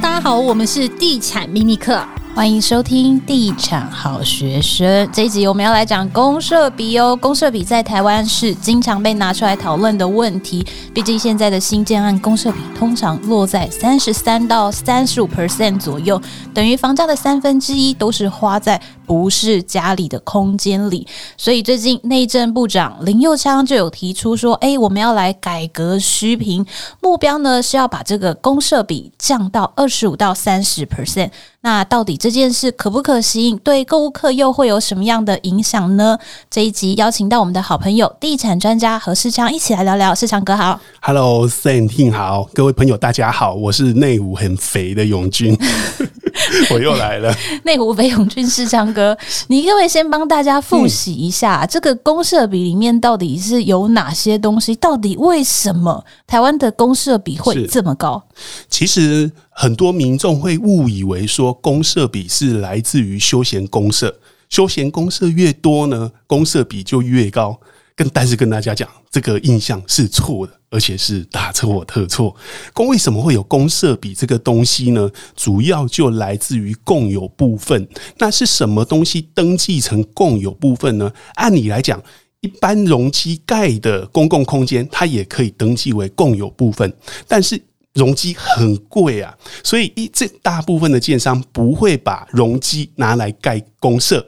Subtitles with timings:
[0.00, 2.00] 大家好，我们是地产秘密课，
[2.32, 5.08] 欢迎收听地产好学生。
[5.12, 10.64] 这一集我们要来讲公社比哦，公社比在台湾是经常被拿出来讨论的问题。
[10.94, 16.20] 毕竟现在的新建案公社比通常落在三十三到三十五 percent 左右，
[16.54, 21.04] 等于房价的三分之一都是花在不是家里的空间里。
[21.36, 26.64] 所以最近内政部长林佑昌就有提出说，哎，我们要来改革虚坪，
[27.00, 31.30] 目标呢是要把这个公社比降到二十五到三十 percent，
[31.62, 33.56] 那到底这件事可不可行？
[33.58, 36.18] 对购物客又会有什么样的影响呢？
[36.50, 40.14] 这一集邀请到我们的好朋友地产专家何世昌一起来聊聊。
[40.14, 45.56] 世昌哥好，Hello，Sam 好，各位朋友大家好，我是内湖很肥的永军，
[46.70, 47.34] 我又来了。
[47.64, 49.16] 内湖北永军世昌哥，
[49.48, 54.74] 你可不可以先帮大家复习一下、嗯、这个公社比里面到底是有哪些东西？
[54.76, 58.22] 到底为什么台湾的公社比会这么高？
[58.68, 67.58] 其实很多民众会误以为说公社比是来自于休闲公社，休闲公社越多呢，公社比就越高。
[67.98, 72.32] 跟但是跟大家讲，这个印象是错的，而且是大错特错。
[72.72, 75.10] 公为什么会有公设比这个东西呢？
[75.34, 77.88] 主要就来自于共有部分。
[78.18, 81.12] 那是什么东西登记成共有部分呢？
[81.34, 82.00] 按理来讲，
[82.38, 86.94] 一般容积盖的公共空间，它也可以登记为共有部分，
[87.26, 87.60] 但是。
[87.94, 94.24] 容积很贵啊，所以一这大部分的建商不会把容积拿来盖公设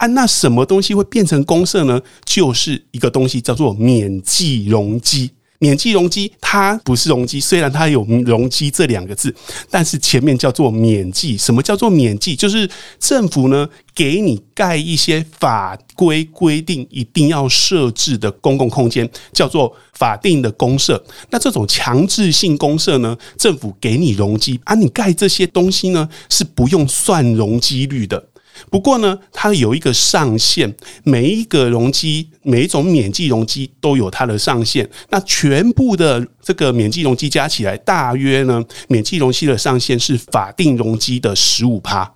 [0.00, 0.06] 啊。
[0.08, 2.00] 那什么东西会变成公设呢？
[2.24, 5.30] 就是一个东西叫做免计容积。
[5.62, 9.34] 免计容积它不是容积，虽然它有容积这两个字，
[9.68, 11.36] 但是前面叫做免计。
[11.36, 12.34] 什么叫做免计？
[12.34, 12.66] 就是
[12.98, 21.04] 政府呢给你盖一些法规规定一定要设置的公共空间，叫做法定的公设。
[21.28, 28.29] 那这种强制性公设呢，政府给你容积啊，你盖这些东西呢是不用算容积率的。
[28.68, 30.74] 不过呢，它有一个上限，
[31.04, 34.88] 每一个容积，每一种免计容积都有它的上限。
[35.08, 42.14] 那全部的这个免计容积加起来，大约呢，免计容积的上限是法定容积的十五趴。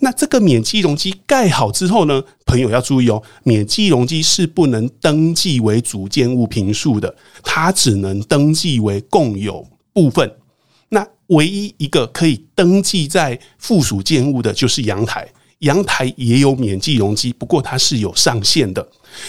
[0.00, 10.30] 那这个免计容积盖好之后呢，朋友要注意哦，免计容积是不能登记为主建物坪数的，它只能登记为共有部分。
[10.90, 15.26] 那唯一一个可以登记在附属建物的，就是阳台。
[15.60, 18.86] 阳台也有免计容积，不过它是有上限的。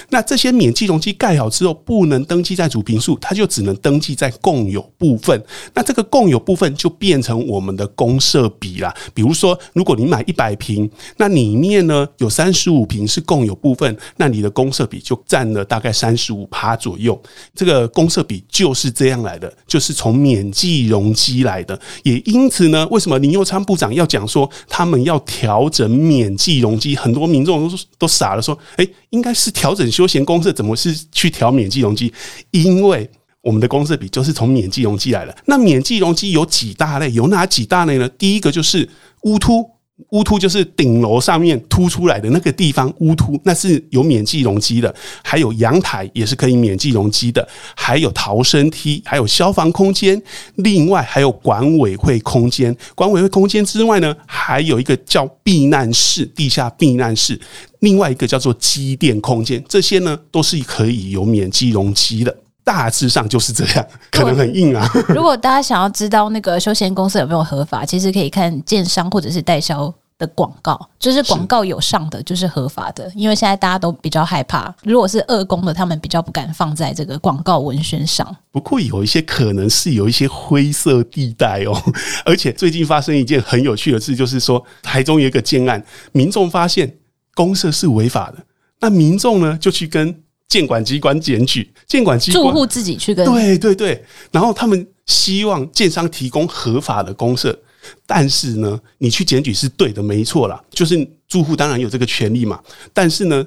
[0.09, 5.41] 那这些免计容积盖好之后，不能登记在主坪数，它就只能登记在共有部分。
[5.73, 8.93] 那这个共有部分就变成我们的公设比啦。
[9.13, 17.17] 比如说，如果你买一百平，那里面呢有三十五平是共有部分，那你的公设比就占了大概三十五趴左右。
[17.55, 21.79] 这个公设比就是这样来的，就是从免计容积来的。
[22.03, 26.95] 也因此呢，为什么林佑昌部长要讲说他们要调整免计容积？
[26.95, 32.13] 很多民众都都傻了，说：“诶，应该是调。”调整休闲公社怎么是去调免计容积？
[32.51, 33.09] 因为
[33.41, 35.37] 我们的公社比就是从免计容积来的。
[35.47, 37.11] 那免计容积有几大类？
[37.11, 38.07] 有哪几大类呢？
[38.07, 38.87] 第一个就是
[39.23, 39.69] 乌突。
[40.11, 44.93] 屋突就是顶楼上面凸出来的那个地方，屋突那是有免计容积的，
[45.23, 50.21] 还有阳台也是可以免计容积的，还有逃生梯，还有消防空间，
[50.55, 52.75] 另外还有管委会空间。
[52.95, 57.39] 管委会空间之外呢，还有一个叫避难室，地下避难室，
[57.79, 62.35] 另外一个叫做机电空间，这些呢都是可以有免计容积的。
[62.67, 64.85] 大致上就是这样， 可能很硬啊。
[65.07, 73.09] 如果大家想要知道那个休闲公司有没有合法，其实可以看建商或者是代销的广告，就是广告有上的就是合法的。
[73.15, 78.35] 因为现在大家都比较害怕，如果是二工的，他们比较不敢放在这个广告文宣上。
[78.51, 81.81] 不过有一些可能是有一些灰色地带哦。
[82.25, 86.97] 而且最近发生一件很有趣的事，就是说台中有一个建案，民众发现
[87.33, 88.37] 公社是违法的，
[88.81, 90.21] 那民众呢就去跟。
[90.47, 97.57] 建管机关检举，建管机关住户自己去跟对对对，然后他们希望建商提供合法的公社，
[98.05, 102.61] 但是呢，你去检举是对的，没错啦，就是住户当然有这个权利嘛。
[102.93, 103.45] 但是呢，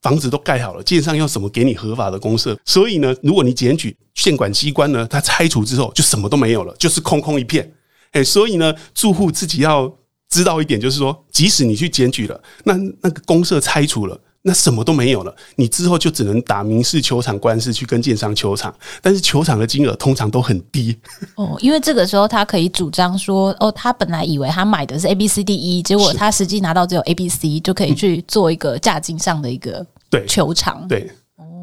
[0.00, 2.56] 房子都盖好了，建商要怎么给你合法的公社？
[2.64, 7.68] 所以呢，如果你检举建管机关呢，他拆除之后就什么都没有了，就是空空一片。
[8.12, 9.92] 哎，所以呢，住户自己要
[10.30, 14.18] 知道一点，就是说，即使你去检举了，那那个公社拆除了。
[14.48, 20.96] 那什么都没有了，你之后就只能打民事球场官司去跟建商球场，但是球场的金额通常都很低
[21.36, 31.10] 哦，因为这个时候他可以主张说，哦，他本来以为他买的是 A B C D E，结果他实际拿到只有 A B C，就可以去做一个价金上的一个对球场，对。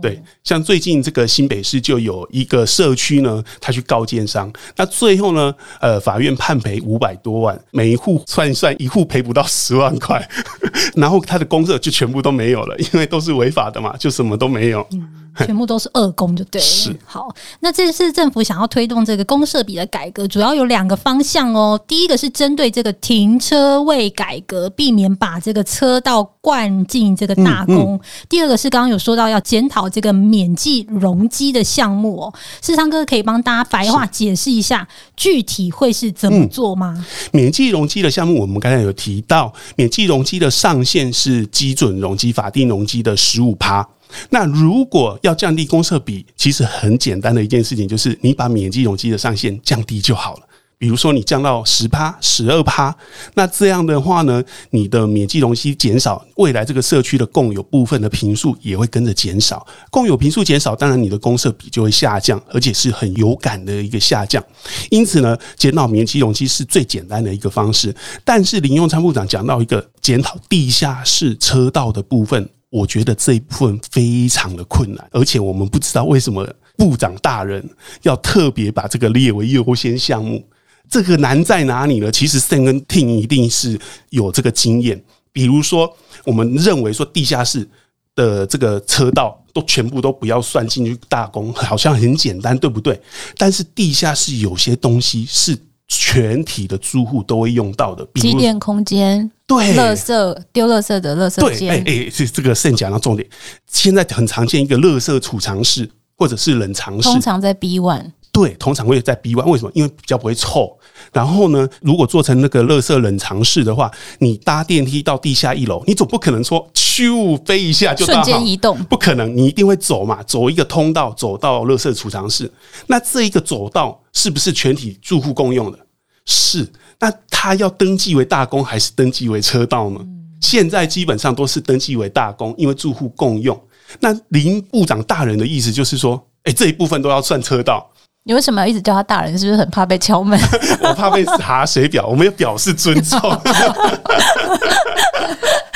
[0.01, 10.27] 对，像最近这个新北市就有一个社区呢，他去告建商，那最后呢，呃，法院判赔五百多万，每一户算一算，一户赔不到十万块，
[10.95, 14.85] 然后他的公社就全部都没有了，因为都是违法的嘛，就什么都没有。
[14.91, 16.65] 嗯 全部都是二公就对了。
[16.65, 21.79] 是好，那这次政府想要推动这个公社比的改革，主要有两个方向哦。
[21.87, 27.95] 第一个是针对这个停车位改革，避免把这个车道灌进这个大公。
[27.95, 27.99] 嗯嗯、
[28.29, 32.33] 第二个是刚刚有说到要检讨这个免计容积的项目哦。
[32.61, 36.93] 世昌哥可以帮大家白话解释一下，具体会是怎么做吗？
[36.97, 43.87] 嗯、免计容积的项目，我们刚才有提到，免计容积的上限是基准容积法定容积的十五趴。
[44.29, 50.41] 那如果要降低公设比，其实很简单的一件事情，就是你把免计容积的上限降低就好了。
[50.77, 52.93] 比如说你降到十趴、十二趴，
[53.35, 59.65] 那这样的话呢，你的免计容积减少，未来这个社区的共有部分的坪数也会跟着减少。
[59.89, 64.43] 共有坪数减少，当然你的公设比就会下降，而且是很有感的一个下降。
[64.91, 67.95] 因此呢，减少免计容积是最简单的一个方式。
[68.25, 72.49] 但是林用参部长讲到一个检讨地下室车道的部分。
[72.69, 76.45] 我觉得这一部分非常的困难，而且我们不知道为什么
[76.77, 77.63] 部长大人
[78.01, 80.45] 要特别把这个列为优先项目。
[80.89, 82.11] 这个难在哪里呢？
[82.11, 83.79] 其实 Sam 跟 Tim 一定是
[84.09, 85.03] 有这个经验。
[85.31, 85.91] 比如说，
[86.25, 87.67] 我们认为说地下室
[88.13, 93.01] 的这个车道都全部都不要算进去大工，好像很简单，对不对？
[93.37, 99.29] 但是地下室有些东西是全体的住户都会用到的，比如机电空间。
[99.47, 103.27] 对，垃圾丢垃圾的垃圾间，哎哎，这这个剩讲到重点。
[103.67, 105.87] 现在很常见一个垃圾储藏室
[106.17, 108.11] 或者是冷藏室，通常在 B one。
[108.31, 109.49] 对，通常会在 B one。
[109.49, 109.71] 为什么？
[109.75, 110.77] 因为比较不会臭。
[111.13, 113.89] 然后呢，如果做成那个垃圾冷藏室的话，
[114.19, 116.67] 你搭电梯到地下一楼，你总不可能说
[117.03, 122.49] 咻飞一下就到，瞬间移动，不可能，你一定会走嘛，走一个通道走到垃圾储藏室。
[122.87, 125.79] 那这一个走道是不是全体住户共用的？
[126.25, 126.71] 是。
[126.97, 129.99] 那他要登记为大公还是登记为车道呢？
[130.39, 133.59] 现在基本上都是登记为大公，因为住户共用。
[133.99, 137.89] 那林部长大人的意思就是说，哎、欸，这一部分都要算车道。
[138.27, 139.37] 你为什么要一直叫他大人？
[139.37, 140.39] 是不是很怕被敲门？
[140.81, 143.19] 我怕被查水表，我们要表示尊重。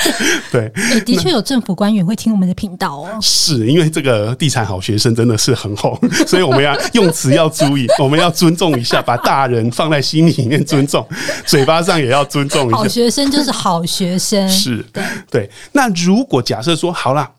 [0.50, 3.18] 对，欸、的确有政府官员会听我们的频道哦。
[3.20, 11.06] 是因为这个地产好学生真的是很红， 所以我们要用词要注意， 我们要尊重一下，把大人放在心里面尊重，
[11.46, 12.76] 嘴巴上也要尊重一下。
[12.76, 14.84] 好学生就是好学生，是，
[15.30, 15.50] 对。
[15.72, 17.30] 那如果假设说好啦，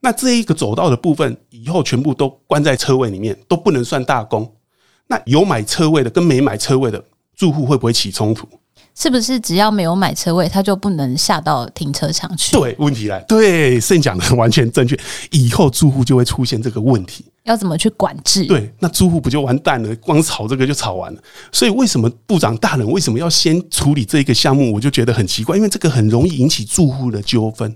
[0.00, 4.50] 那这一个走道的部分以后全部都关在车位里面，都不能算大工，
[5.06, 7.02] 那有买车位的跟没买车位的
[7.36, 8.46] 住户会不会起冲突？
[9.00, 12.56] 是不是只要没有买车位，他就不能下到停车场去？
[12.56, 14.98] 对，问题来，对，盛讲的完全正确。
[15.30, 18.44] 以后住户就会出现这个问题，要怎么去管制？
[18.46, 19.94] 对，那住户不就完蛋了？
[19.96, 21.22] 光吵这个就吵完了。
[21.52, 24.74] 所以为什么部长大人为什么要先处理这个项目？
[24.74, 27.72] 我就觉得很奇怪，因为这个很容易引起住户的纠纷。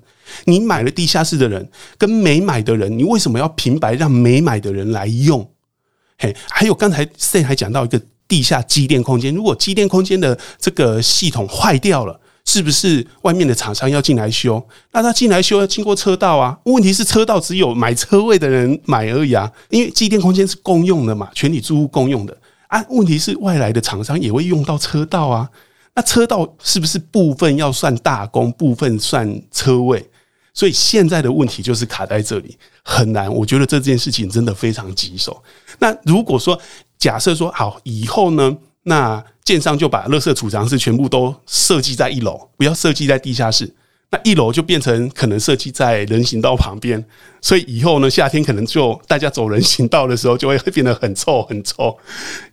[0.46, 5.48] 你买了地下室的人跟没买的人，你为什么要平白让没买的人来用？
[6.18, 8.02] 嘿，还有刚才盛还讲到一个。
[8.32, 14.66] 地下机电空间，如果机电空间的这个系统坏掉了，是不是外面的厂商要进来修？
[14.92, 16.58] 那他进来修要经过车道啊？
[16.64, 22.34] 问题是车道只有买车位的人买而已啊，因为机电空间是公用的嘛，全体住户共用的
[22.68, 22.82] 啊。
[22.88, 25.50] 问题是外来的厂商也会用到车道啊，
[25.94, 30.08] 那车道是不是部分要算大公，部分算车位？
[30.54, 33.30] 所以现在的问题就是卡在这里，很难。
[33.30, 35.42] 我觉得这件事情真的非常棘手。
[35.78, 36.58] 那如果说，
[37.02, 43.74] 假设说好以后呢，那建商就把垃圾储藏室全部都设计在一楼，不要设计在地下室。
[44.12, 47.04] 那一楼就变成可能设计在人行道旁边，
[47.40, 51.96] 所以以后呢，夏天可能就大家走人行道的时候就会变得很臭很臭，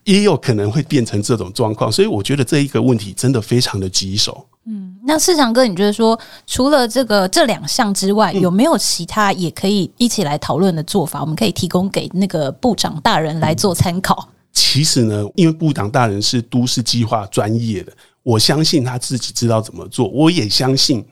[0.05, 1.91] 也有可能会变成这种状况。
[1.91, 4.47] 所以我觉得这一个问题真的非常的棘手。
[4.65, 11.21] 嗯，那世昌哥，你觉得说除了这个这两项之外，有没有其他也可以一起来讨论的做法？
[11.21, 14.27] 我们可以提供给那个部长大人来做参考。
[14.51, 20.07] 其实呢，因为部长大人是都市计划专业的，我相信他自己知道怎么做。
[20.09, 21.03] 我也相信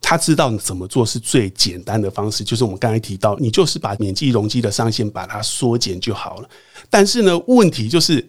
[0.00, 6.48] 他知道怎么做是最简单的方式，就是我们刚才提到，你就是把免计容积的上限把它缩减就好了。
[6.90, 8.24] 但是呢，问题就是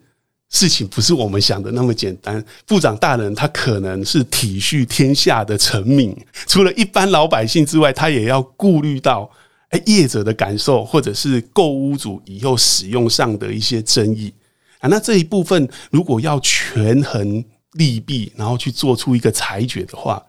[0.49, 2.43] 事情不是我们想的那么简单。
[2.65, 6.15] 部长大人他可能是体恤天下的臣民，
[6.47, 9.29] 除了一般老百姓之外，他也要顾虑到
[9.69, 14.33] 哎业者的感受，或者是购屋主以后使用上的一些争议。
[14.87, 20.23] 那这一部分如果要权衡利弊，然后去做出一个裁决的话，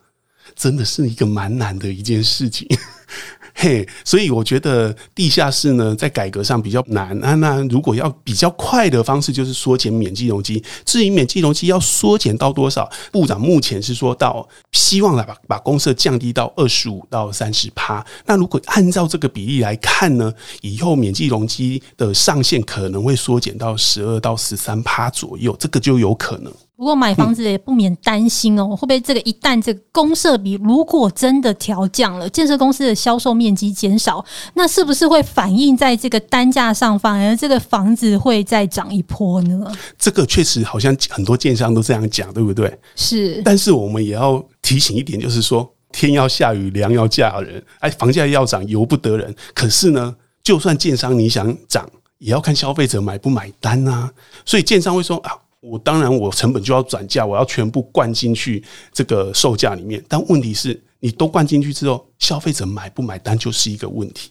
[0.54, 2.66] 真的是一个蛮难的一件事情。
[3.58, 7.34] 嘿，所以我觉得地下室呢，在改革上比较难啊。
[7.36, 10.62] 那如果要比较快的方式，就是缩减免计容积。
[10.84, 18.04] 至于免计容积要缩减到多少，部长目前是说到希望来把把公设降低到二十五到三十趴。
[18.26, 26.52] 那如果按照这个比例来看呢，以后免计容积的上限可能会缩减到十二到十三趴左右，这个就有可能。
[26.76, 39.72] 不过买房子也不免担心哦，会不会这个一旦这个公设比如果真的调降了，建设公司的销售面积减少，那是不是会反映在这个单价上，反而这个房子会再涨一波呢？
[39.98, 42.78] 这个确实好像很多建商都这样讲，对不对？
[42.94, 43.40] 是。
[43.42, 49.34] 但是我们也要提醒一点，就是说天要下雨，娘要嫁人，哎，房价要涨，由不得人。
[49.54, 54.12] 可是呢，就算建商你想涨，也要看消费者买不买单啊。
[54.44, 55.32] 所以建商会说啊。
[55.68, 60.02] 我当然，我成本就要转嫁，我要全部灌进去这个售价里面。
[60.08, 64.30] 但问题是，你都灌进去之后，消费者买不买单就是一个问题。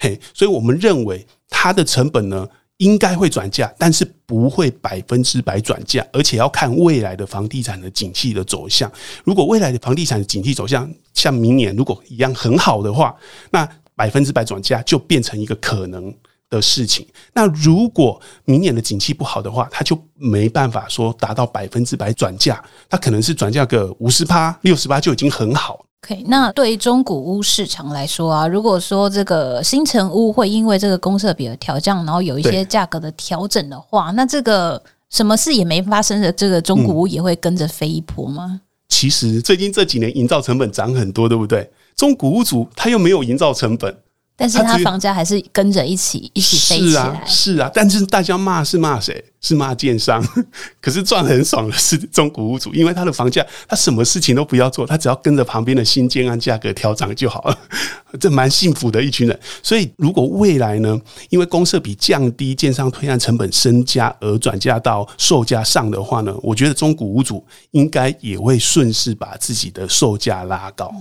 [0.00, 2.48] 嘿，所以我们认为它的成本呢，
[2.78, 8.90] 应该会转嫁，但是不会百分之百转嫁，而且要看未来的房地产的景气的走向。
[9.24, 13.14] 如果未来的房地产的景气走向像明年如果一样很好的话，
[13.52, 16.12] 那百分之百转嫁就变成一个可能
[16.56, 25.84] 的事情，那如果明年的景气不好的话，它就没办法说达到百分之百转嫁，它可能是转嫁个五十趴、六十趴就已经很好。
[26.04, 38.46] OK，那对于中古屋市场来说啊，如果说这个新城屋会因为这个公设比的调降，然后有一些价格的调整的话，那这个什么事也没发生的这个中古屋也会跟着飞一波吗？
[38.50, 41.70] 嗯，其实最近这几年营造成本涨很多，对不对？
[41.96, 43.96] 中古屋主他又没有营造成本。
[44.36, 47.02] 但是他房价还是跟着一起一起飞起来。
[47.02, 47.70] 是啊，是啊。
[47.72, 49.24] 但是大家骂是骂谁？
[49.42, 50.26] 是骂建商。
[50.80, 57.58] 可是赚很爽的是中古屋主，因为他的房价，他什么事情都不要做，他只要跟着旁边的新建案价格调涨就好了。
[58.20, 59.38] 这蛮幸福的一群人。
[59.62, 60.98] 所以如果未来呢，
[61.30, 70.92] 因为公设比降低，建商推案成本增加而转嫁到售价上的话呢，我觉得中古屋主应该也会顺势把自己的售价拉高。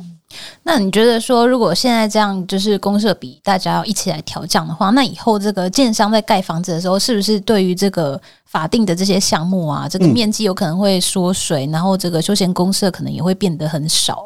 [0.64, 14.26] 那你觉得说，如果现在这样就是公设比大家要一起来调降的话，那以后这个建商在盖房子的时候，是不是对于这个法定的这些项目啊，这个面积有可能会缩水，然后这个休闲公社可能也会变得很少？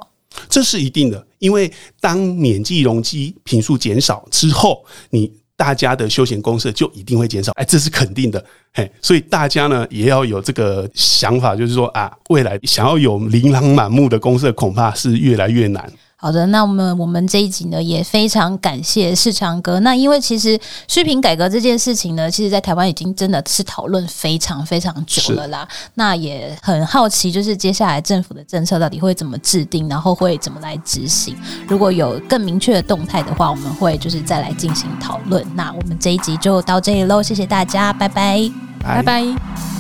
[0.49, 1.71] 这是一定的，因为
[2.01, 8.43] 当免计容积平数减少之后，你大家的休闲公社就一定会减少，哎，这是肯定的，
[8.73, 15.89] 嘿，所以大家呢也要有这个想法，就是说啊，未来想要有琳琅满目的公社，恐怕是越来越难。
[16.25, 19.79] 好的，那我们我们这一集呢也非常感谢世长哥。
[19.81, 25.67] 那因为其实虚坪改革这件事情呢，其实在台湾已经真的是讨论非常非常久了啦。
[25.93, 31.37] 那也很好奇，就是接下来政府的政策到底会怎么制定，然后会怎么来执行？
[31.67, 35.45] 如果有更明确的动态的话，我们会就是再来进行讨论。
[35.55, 39.74] 那我们这一集就到这里喽，谢谢大家，拜拜，拜拜。